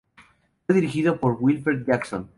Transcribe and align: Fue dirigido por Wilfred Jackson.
Fue 0.65 0.73
dirigido 0.73 1.19
por 1.19 1.37
Wilfred 1.39 1.83
Jackson. 1.85 2.27